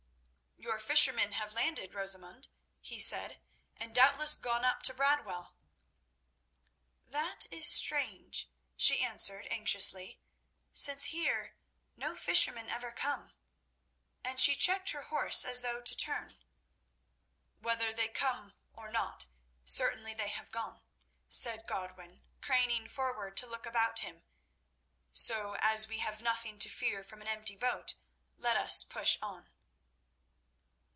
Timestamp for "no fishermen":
11.97-12.69